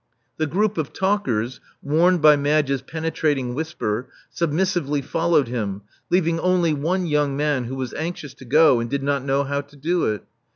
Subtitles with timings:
[0.37, 7.05] The group of talkers, warned by Madge's penetrating whisper, submissively followed him, leaving only one
[7.05, 10.23] young man who was anxious to go, and did not know how to do it.